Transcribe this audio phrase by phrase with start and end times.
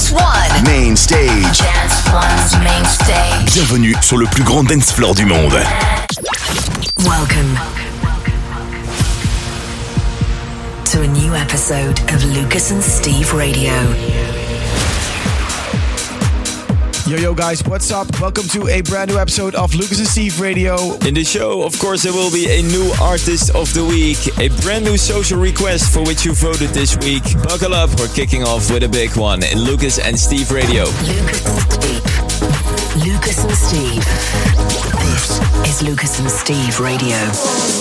[0.00, 0.64] Dance One.
[0.64, 1.58] Main stage.
[1.58, 3.52] Dance One's main stage.
[3.52, 5.52] Bienvenue sur le plus grand dance floor du monde.
[7.00, 7.58] Welcome
[10.86, 14.29] to a new episode of Lucas and Steve Radio.
[17.10, 18.06] Yo, yo, guys, what's up?
[18.20, 20.94] Welcome to a brand new episode of Lucas and Steve Radio.
[21.04, 24.46] In the show, of course, there will be a new artist of the week, a
[24.62, 27.24] brand new social request for which you voted this week.
[27.42, 30.84] Buckle up, we're kicking off with a big one in Lucas and Steve Radio.
[30.84, 32.04] Lucas and Steve.
[33.04, 34.04] Lucas and Steve.
[35.64, 37.79] This is Lucas and Steve Radio.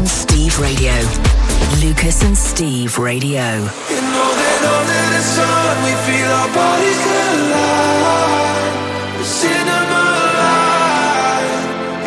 [0.00, 0.94] And Steve Radio.
[1.84, 3.44] Lucas and Steve Radio.
[3.92, 7.00] You know that we feel our bodies.
[9.18, 10.04] The cinema.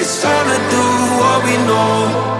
[0.01, 0.85] It's time to do
[1.19, 2.32] what we know.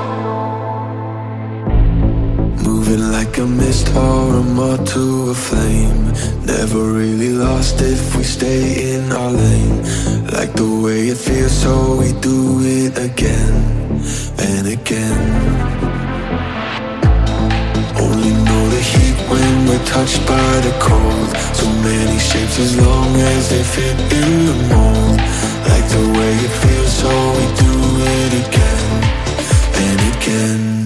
[3.44, 6.06] A mist or a moth to a flame.
[6.46, 9.78] Never really lost if we stay in our lane.
[10.38, 13.54] Like the way it feels, so we do it again
[14.50, 15.24] and again.
[18.06, 21.30] Only know the heat when we're touched by the cold.
[21.60, 25.20] So many shapes as long as they fit in the mold.
[25.72, 27.74] Like the way it feels, so we do
[28.20, 28.92] it again
[29.84, 30.83] and again.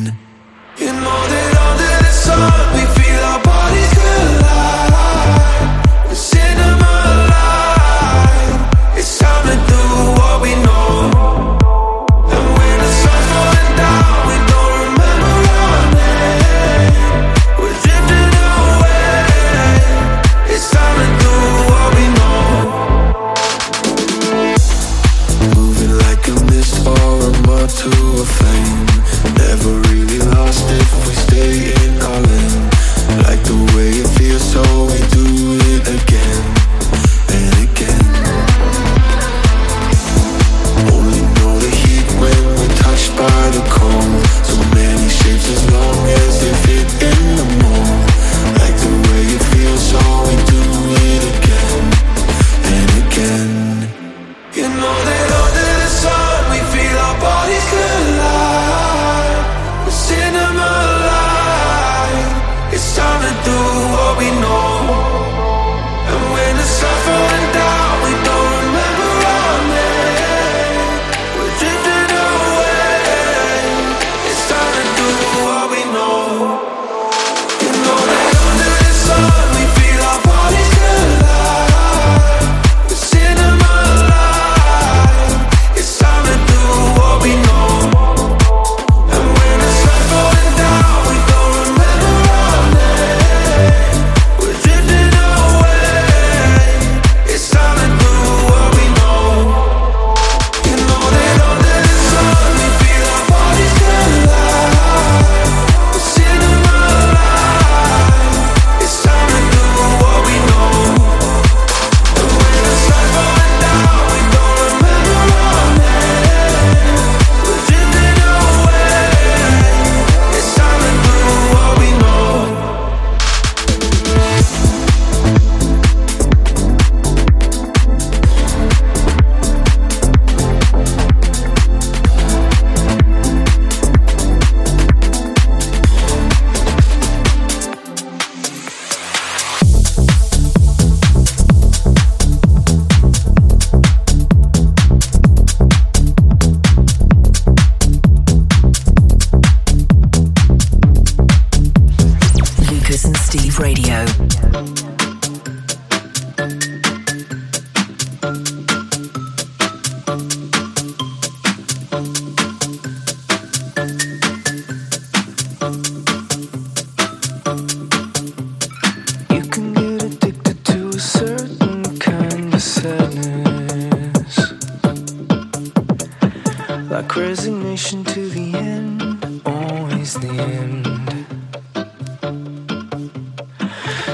[180.08, 180.86] Always the end.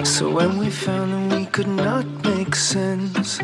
[0.06, 3.40] So when we found that we could not make sense,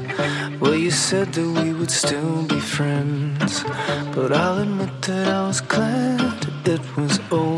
[0.59, 3.63] well, you said that we would still be friends.
[4.15, 7.48] But I'll admit that I was glad it was over.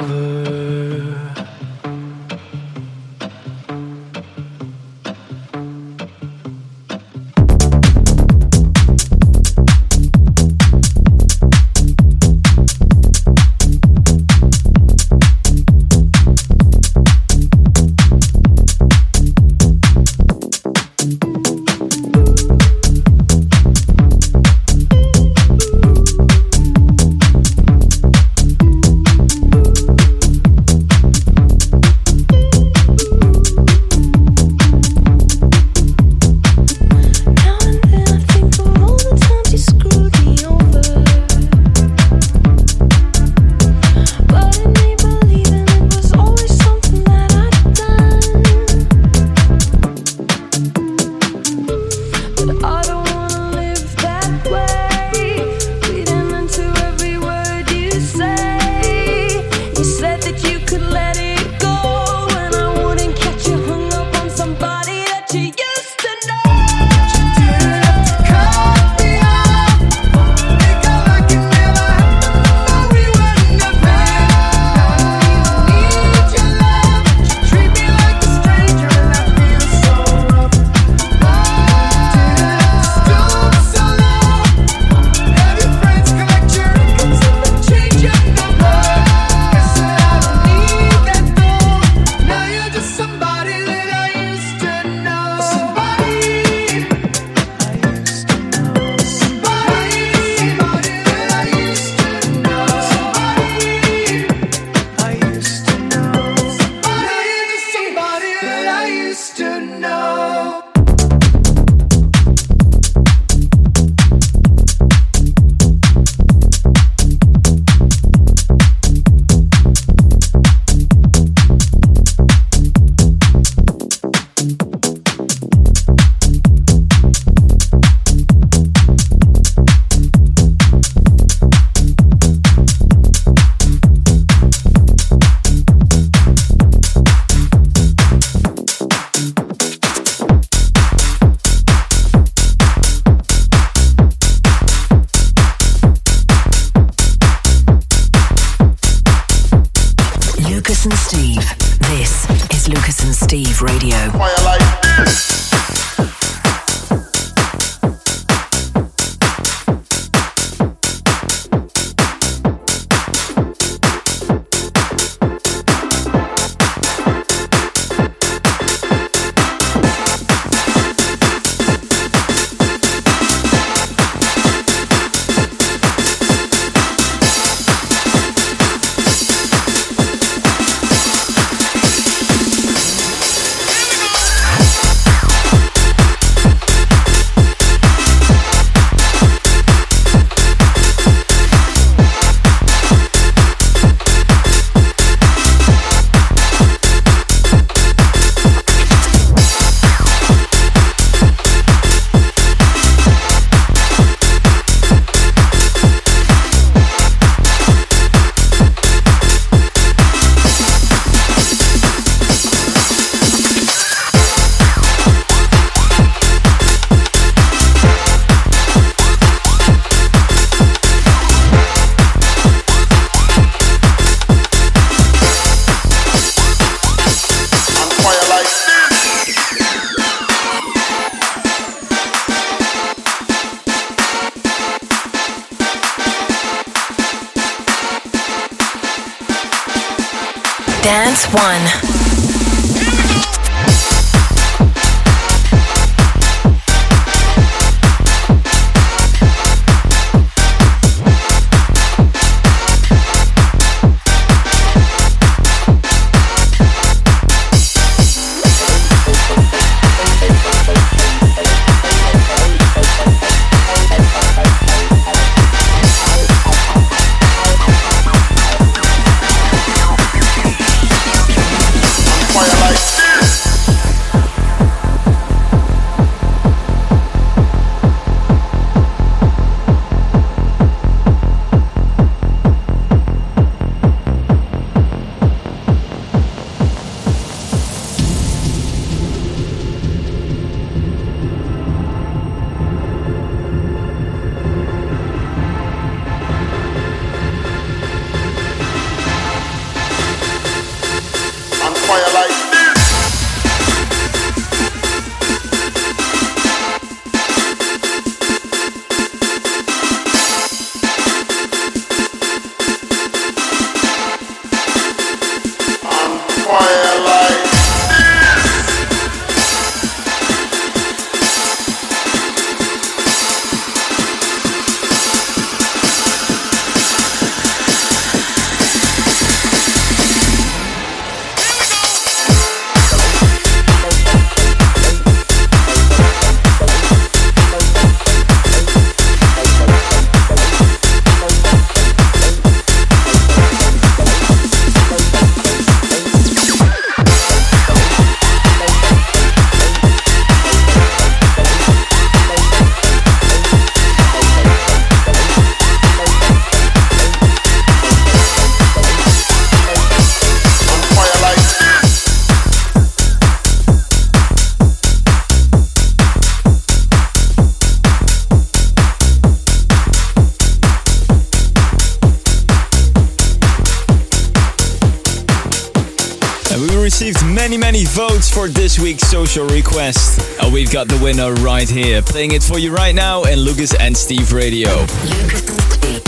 [379.28, 380.20] Social request.
[380.42, 383.72] And we've got the winner right here, playing it for you right now in Lucas
[383.76, 384.70] and Steve Radio.
[384.72, 386.02] Lucas and Steve.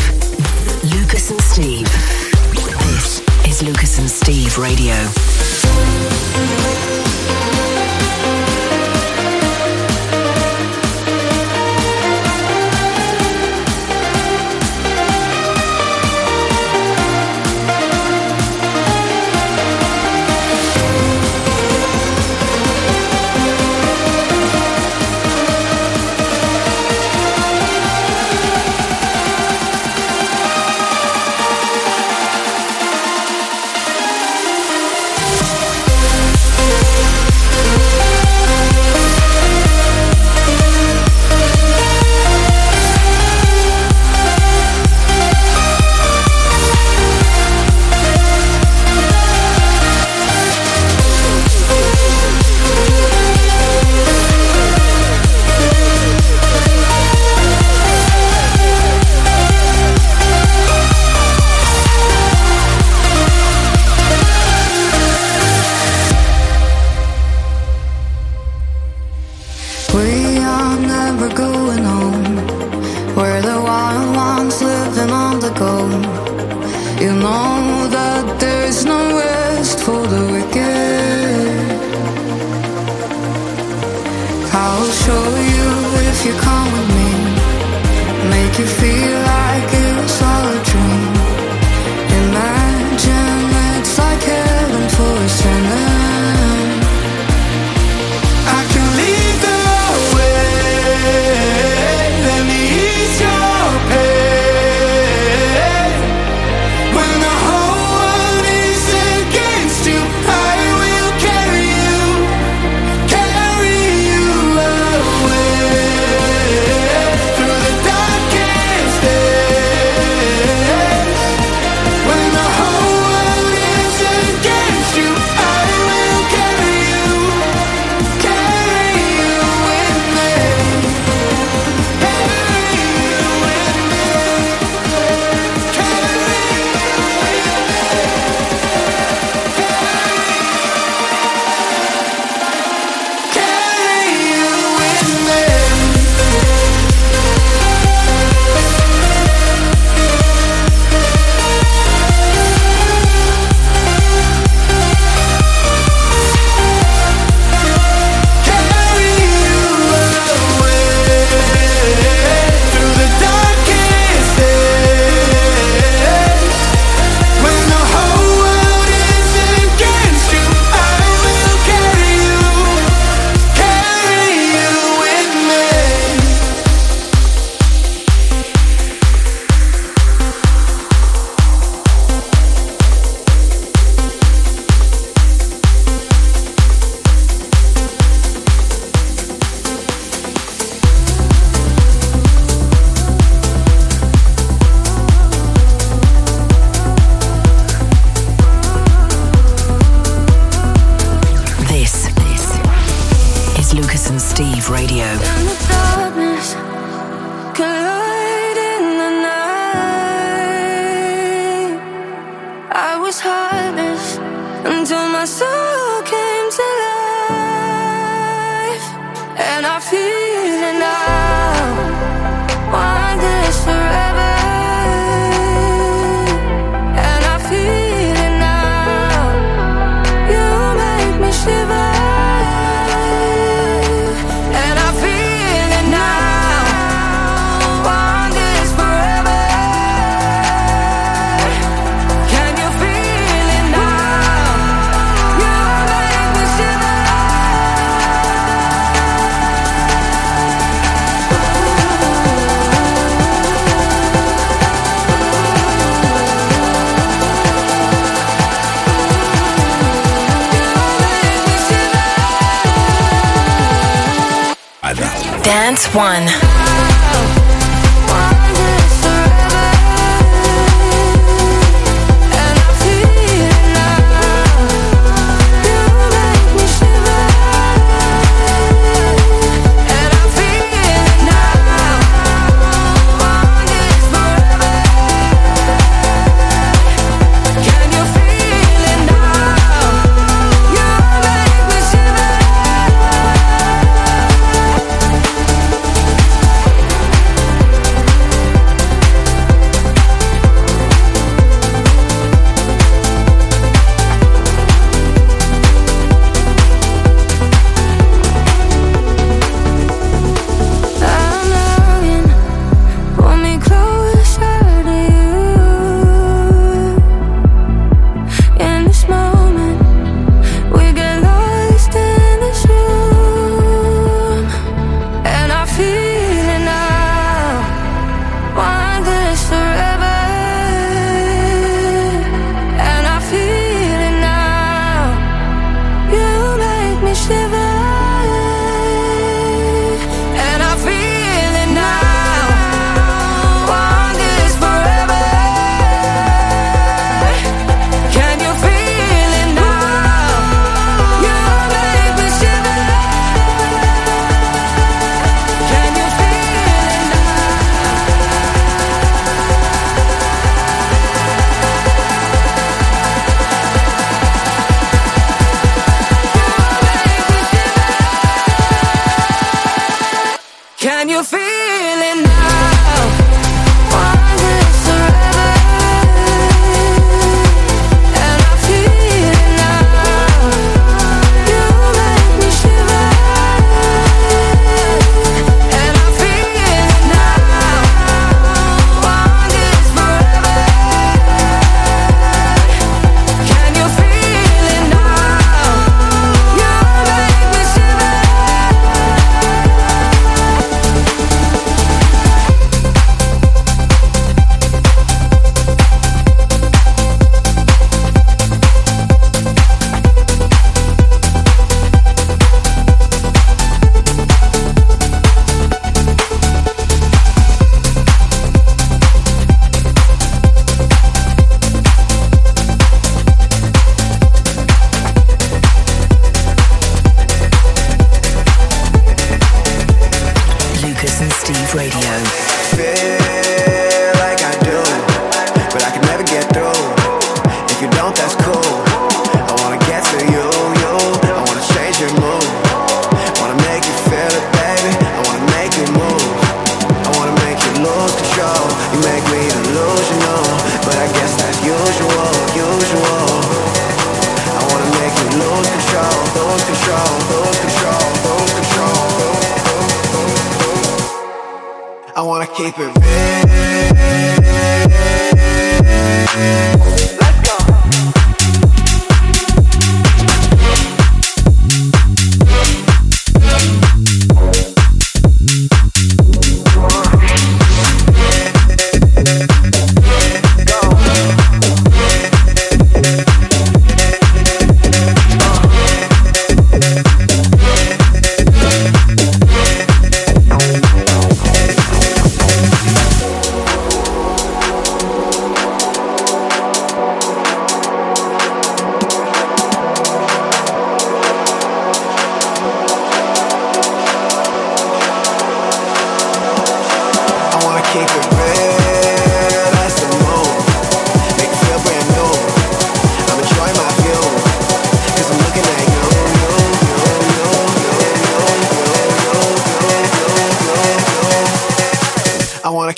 [0.91, 1.87] Lucas and Steve.
[2.89, 5.32] This is Lucas and Steve Radio.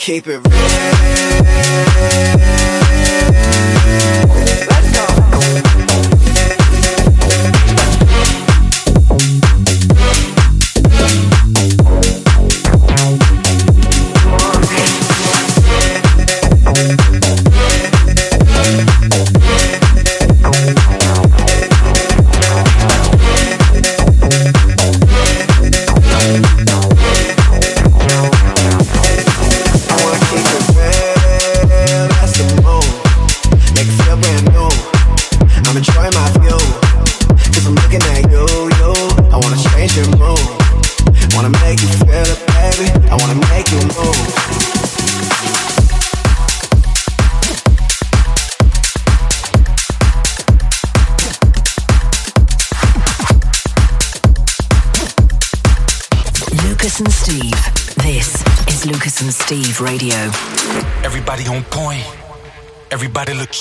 [0.06, 0.85] Keep it real.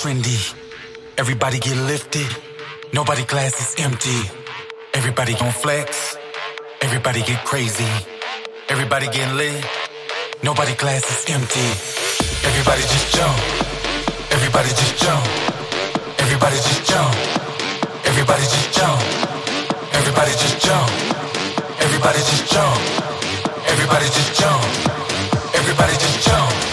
[0.00, 0.54] Trendy.
[1.16, 2.26] Everybody get lifted.
[2.92, 4.18] Nobody glass is empty.
[4.92, 6.16] Everybody gon' flex.
[6.80, 7.86] Everybody get crazy.
[8.68, 9.64] Everybody get lit.
[10.42, 11.68] Nobody glass is empty.
[12.48, 13.38] Everybody just jump.
[14.34, 15.24] Everybody just jump.
[16.18, 17.14] Everybody just jump.
[18.10, 19.00] Everybody just jump.
[19.94, 20.90] Everybody just jump.
[21.84, 22.80] Everybody just jump.
[23.70, 24.64] Everybody just jump.
[25.54, 26.63] Everybody just jump.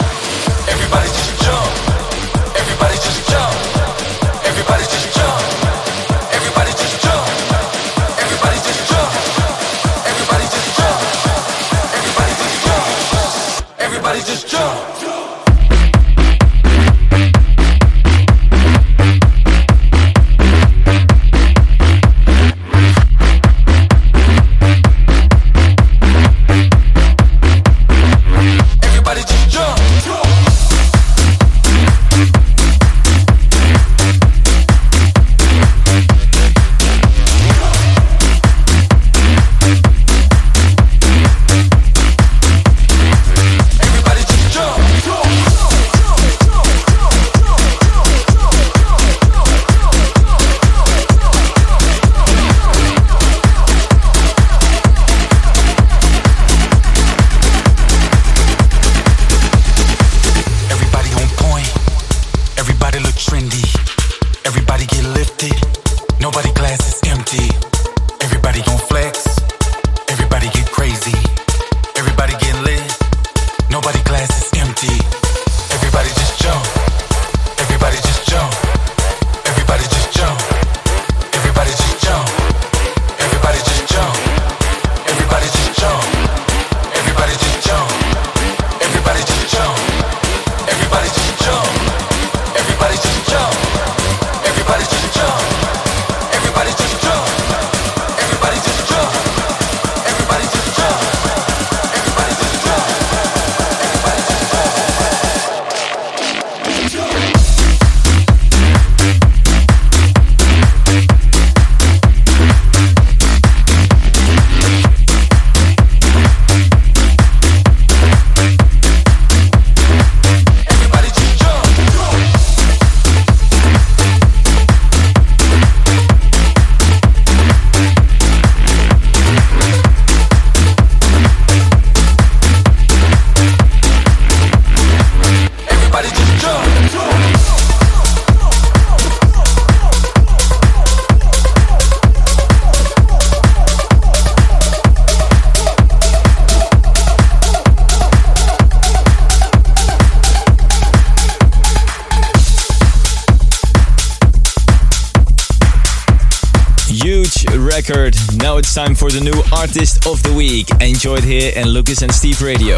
[158.72, 160.70] It's time for the new Artist of the Week.
[160.80, 162.78] Enjoyed here in Lucas and Steve Radio.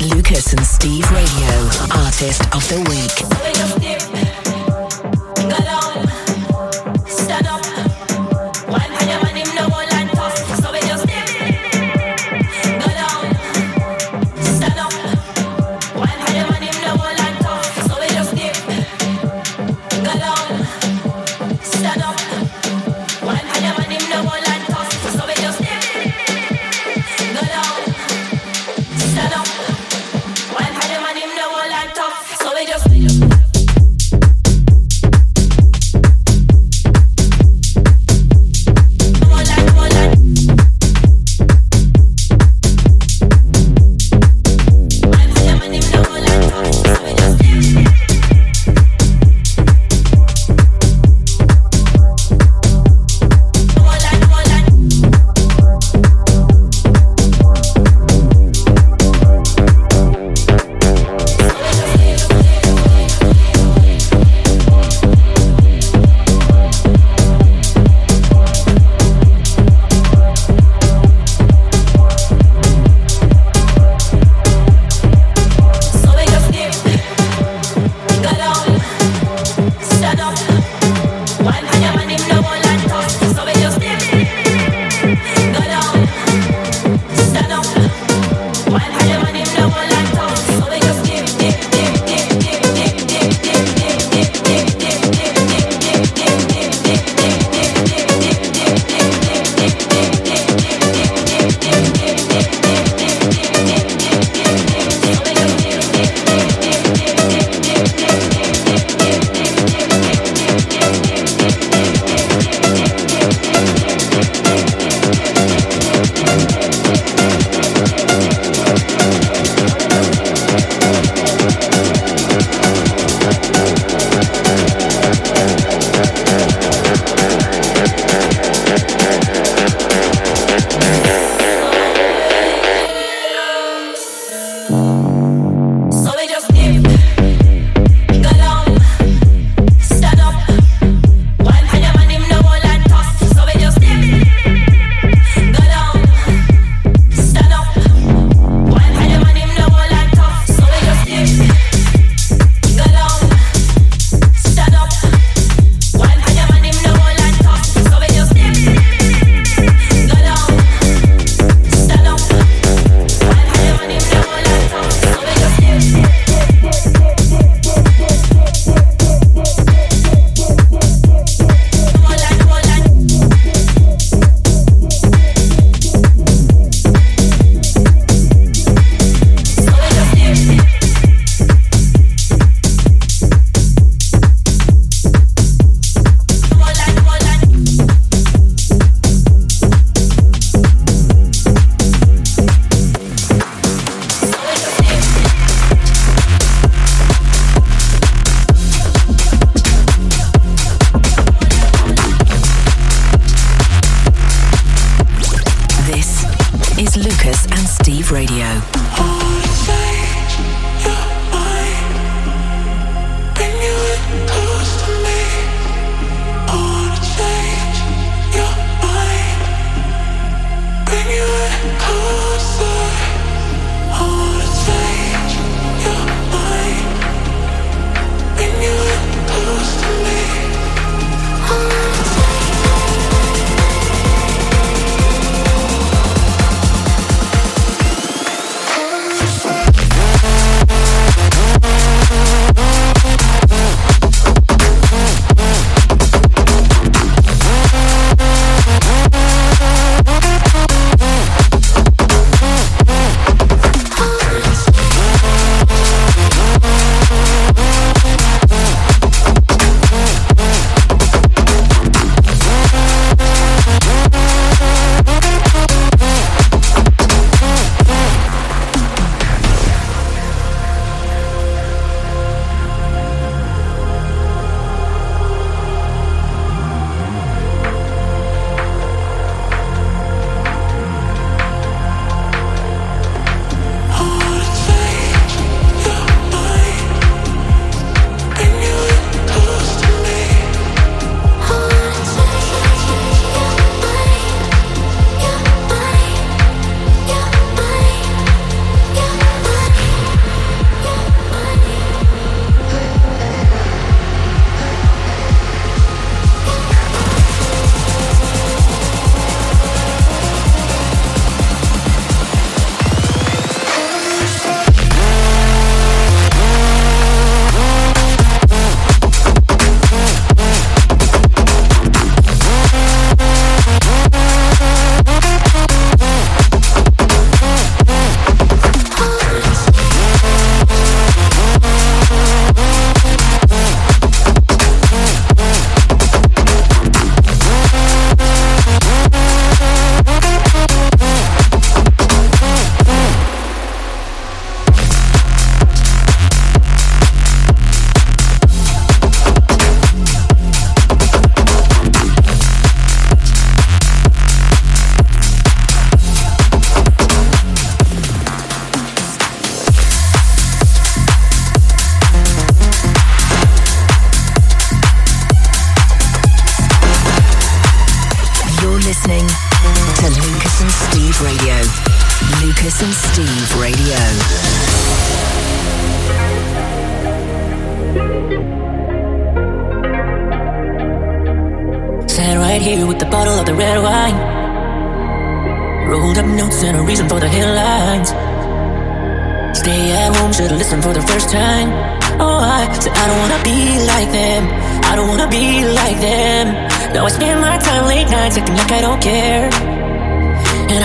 [0.00, 1.52] Lucas and Steve Radio,
[1.92, 4.15] Artist of the Week.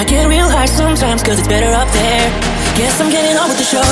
[0.02, 2.26] I get real high sometimes cause it's better up there
[2.74, 3.86] Guess I'm getting on with the show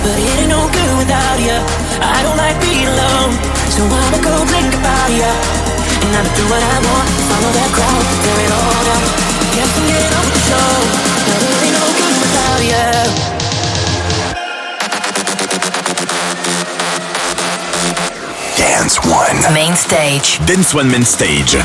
[0.00, 1.60] But it ain't no good without ya
[2.00, 3.36] I don't like being alone
[3.68, 5.28] So I'ma go blink about ya
[6.08, 9.04] And I'ma do what I want Follow that crowd, tear it all down
[9.52, 10.68] Guess I'm getting on with the show
[11.20, 12.84] But it ain't no good without ya
[18.56, 19.36] Dance One.
[19.52, 20.40] Main stage.
[20.48, 21.60] Dance One Main Stage.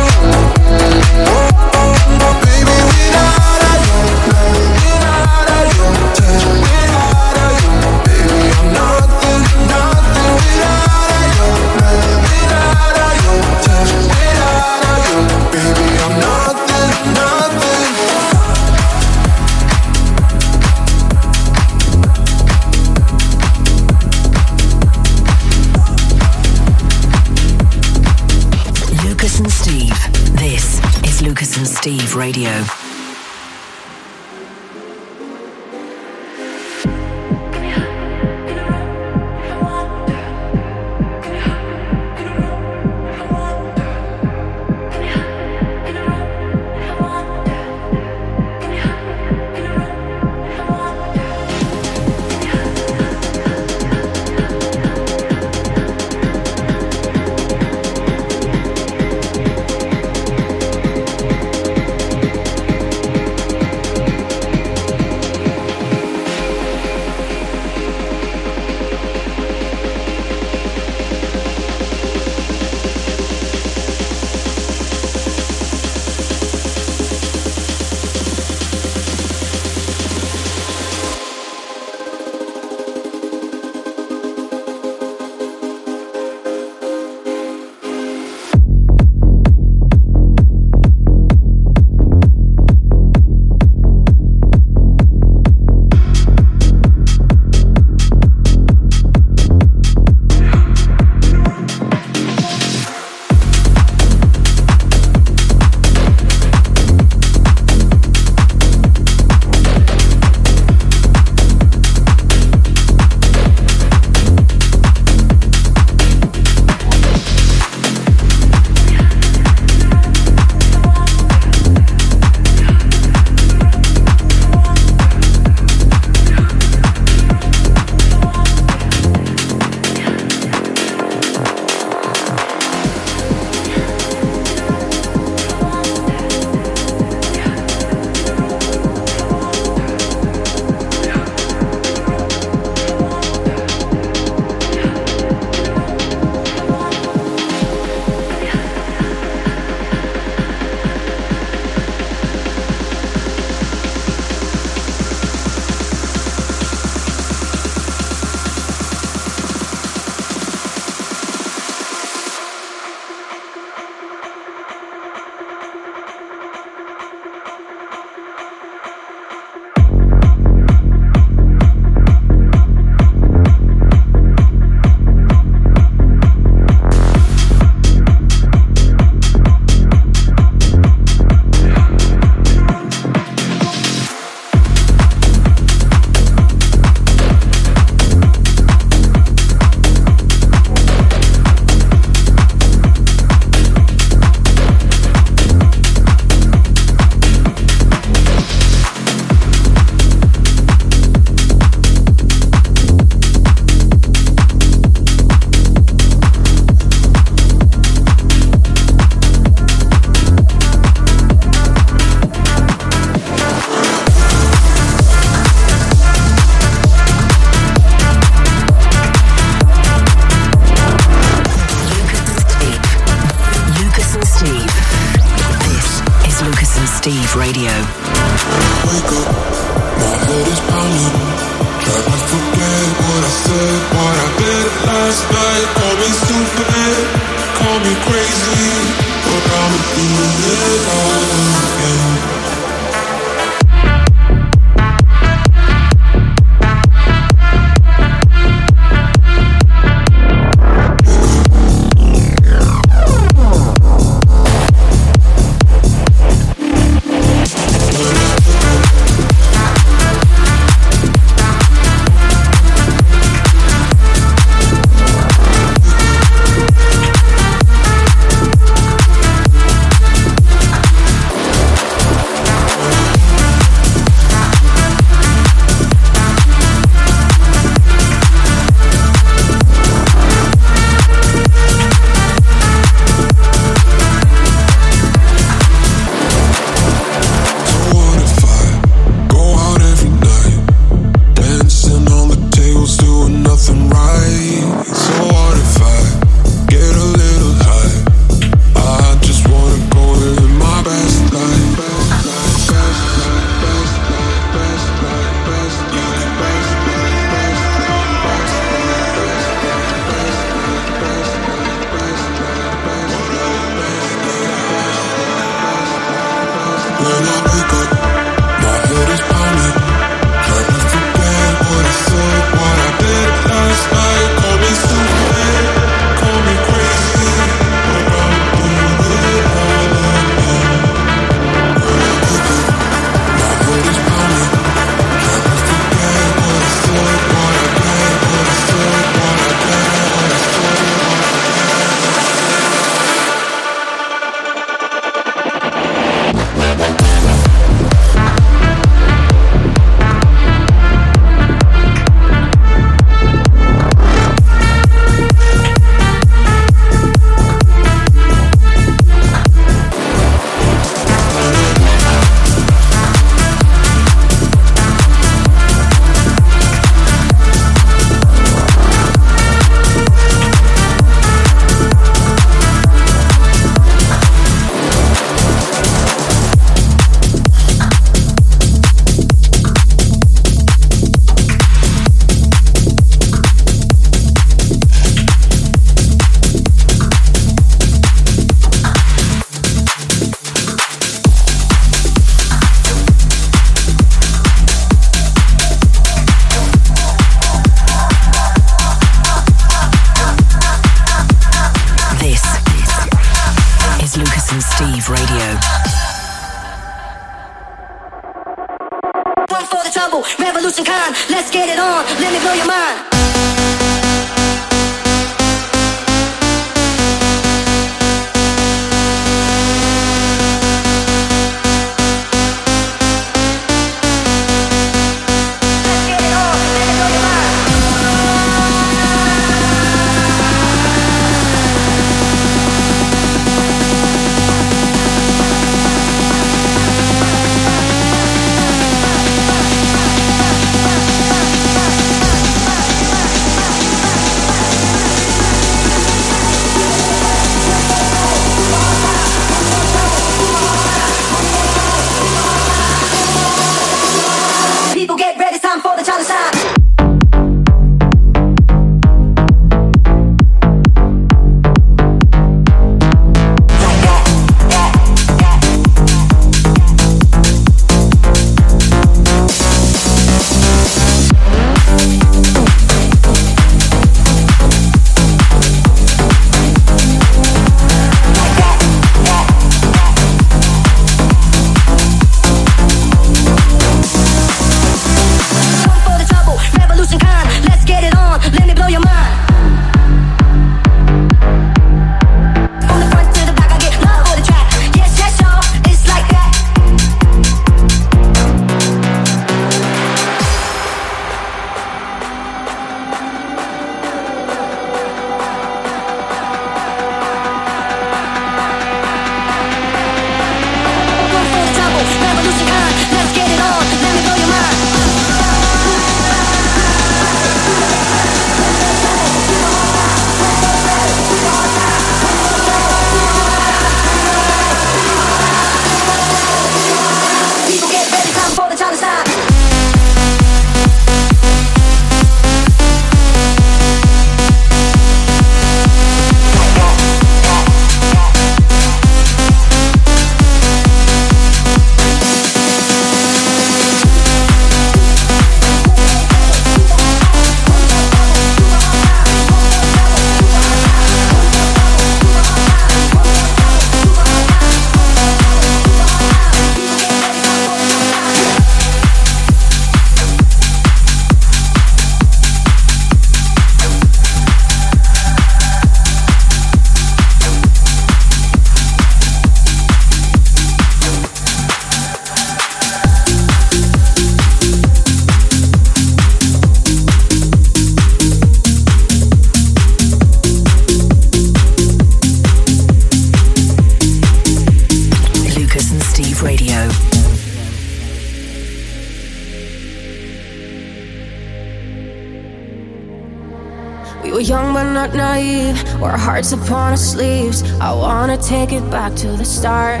[596.46, 597.64] Once upon our sleeves.
[597.80, 600.00] I wanna take it back to the start.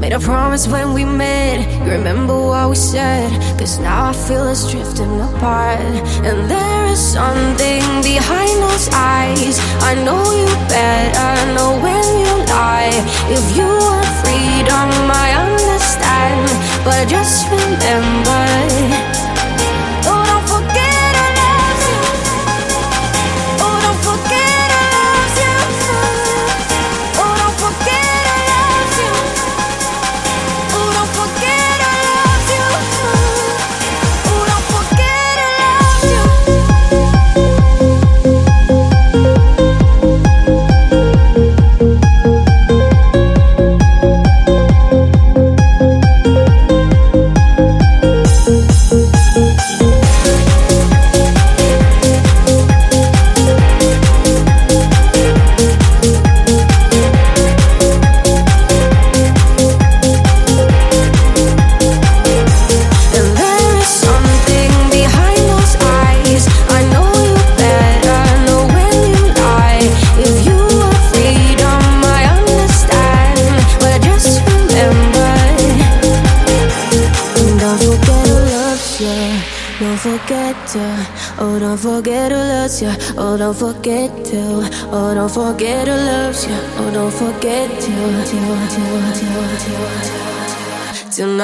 [0.00, 1.56] Made a promise when we met,
[1.86, 3.30] you remember what we said.
[3.56, 5.78] Cause now I feel us drifting apart.
[6.26, 9.56] And there is something behind those eyes.
[9.88, 12.90] I know you better, know when you lie.
[13.30, 14.90] If you want freedom,
[15.24, 16.44] I understand.
[16.84, 19.13] But just remember.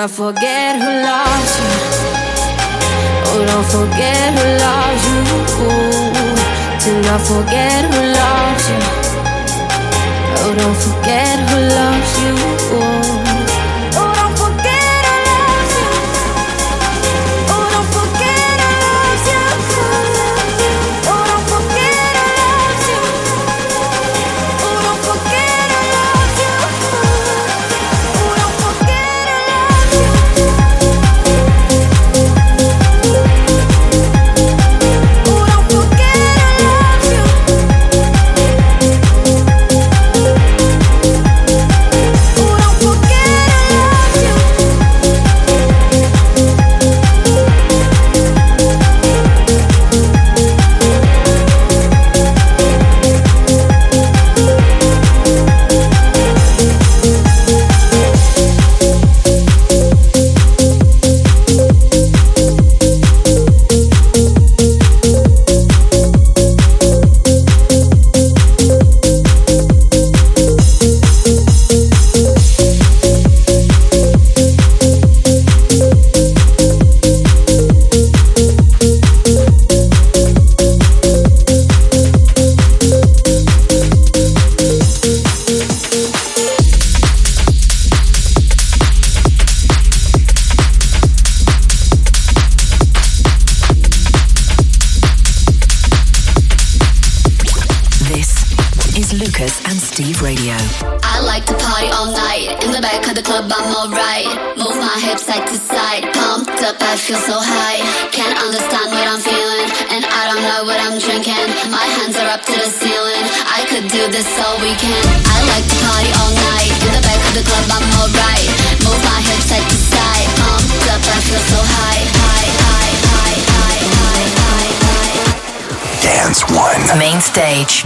[0.01, 1.69] not forget who loves you.
[3.29, 5.21] Oh, don't forget who loves you.
[6.85, 8.81] Do not forget who loves you.
[10.41, 11.40] Oh, don't forget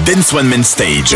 [0.05, 1.15] Dance One Main Stage.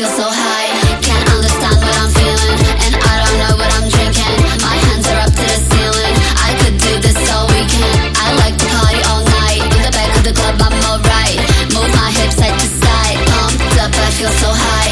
[0.00, 0.72] Feel so high.
[1.04, 2.56] Can't understand what I'm feeling.
[2.88, 4.36] And I don't know what I'm drinking.
[4.64, 6.16] My hands are up to the ceiling.
[6.40, 8.16] I could do this all weekend.
[8.16, 9.60] I like to party all night.
[9.60, 11.36] In the back of the club, I'm alright.
[11.76, 13.20] Move my hips side to side.
[13.28, 14.89] Pumped up, I feel so high.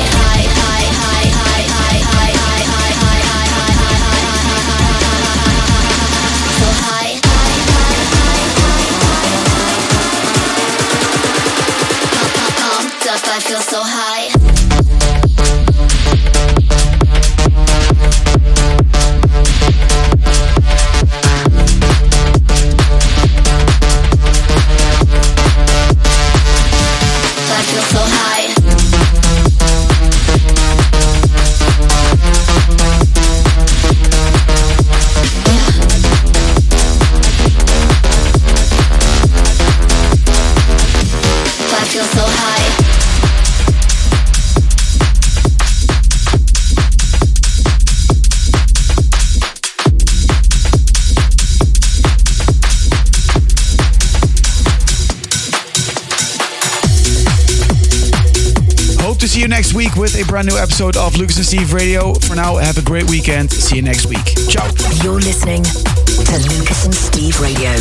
[59.99, 62.14] With a brand new episode of Lucas and Steve Radio.
[62.14, 63.51] For now, have a great weekend.
[63.51, 64.24] See you next week.
[64.49, 64.70] Ciao.
[65.03, 67.72] You're listening to Lucas and Steve Radio.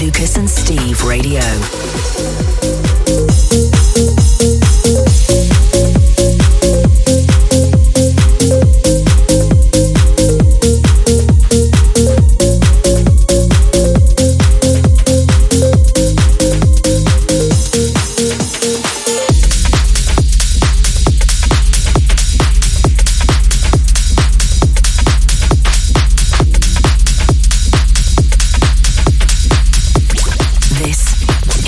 [0.00, 1.40] Lucas and Steve Radio.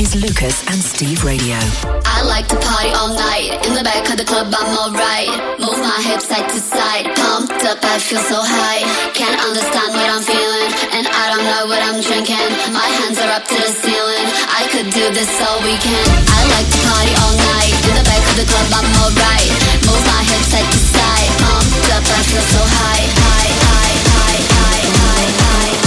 [0.02, 1.54] Is Lucas and Steve Radio.
[2.02, 3.54] I like to party all night.
[3.62, 5.30] In the back of the club, I'm alright.
[5.62, 7.06] Move my hips side to side.
[7.14, 8.82] Pumped up, I feel so high.
[9.14, 10.70] Can't understand what I'm feeling.
[10.98, 12.50] And I don't know what I'm drinking.
[12.74, 14.26] My hands are up to the ceiling.
[14.50, 16.10] I could do this all weekend.
[16.34, 17.74] I like to party all night.
[17.86, 19.50] In the back of the club, I'm alright.
[19.86, 21.30] Move my hips side to side.
[21.46, 23.06] Pumped up, I feel so high.
[23.06, 25.81] High, high, high, high, high, high,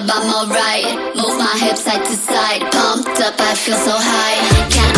[0.00, 1.16] I'm alright.
[1.16, 2.60] Move my hips side to side.
[2.70, 4.70] Pumped up, I feel so high.
[4.70, 4.97] Can't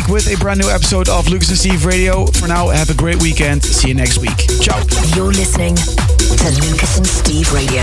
[0.00, 2.26] week with a brand new episode of Lucas and Steve Radio.
[2.26, 3.62] For now, have a great weekend.
[3.64, 4.36] See you next week.
[4.60, 4.78] Ciao.
[5.14, 7.82] You're listening to Lucas and Steve Radio.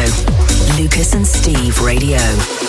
[0.78, 2.66] Lucas and Steve Radio.